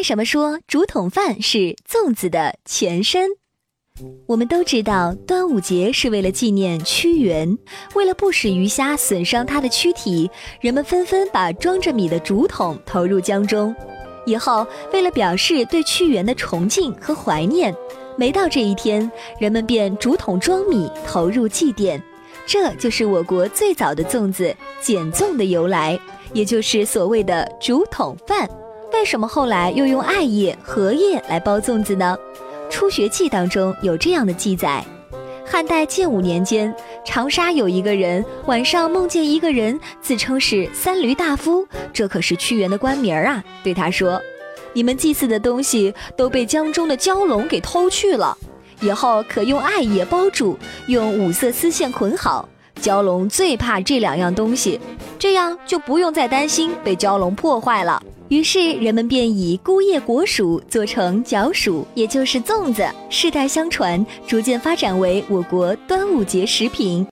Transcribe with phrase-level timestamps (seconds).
[0.00, 3.28] 为什么说竹筒饭是粽子的前身？
[4.26, 7.58] 我们都知道，端午节是为了纪念屈原，
[7.94, 10.30] 为了不使鱼虾损伤他的躯体，
[10.62, 13.76] 人们纷纷把装着米的竹筒投入江中。
[14.24, 17.74] 以后，为了表示对屈原的崇敬和怀念，
[18.16, 22.00] 每到这一天，人们便竹筒装米投入祭奠。
[22.46, 26.00] 这就是我国最早的粽子——简粽的由来，
[26.32, 28.48] 也就是所谓的竹筒饭。
[28.92, 32.16] 为什么后来又用艾叶、荷叶来包粽子呢？
[32.70, 34.84] 《初学记》当中有这样的记载：
[35.46, 43.42] 汉代建武年间，长沙有一个人晚上梦见一个人自称是三闾大夫，这可是屈原的官名啊。
[43.62, 44.20] 对他说
[44.74, 48.36] ：“你们祭祀的东西都被江中的蛟龙给偷去了，
[48.80, 52.46] 以后可用艾叶包住，用五色丝线捆好。
[52.82, 54.78] 蛟龙最怕这两样东西，
[55.18, 67.04] 这样就不用再担心被蛟龙破坏了。”于是人们便以菇叶果薯做成角薯，也就是粽子，世代相传，逐渐发展为我国端午节食品。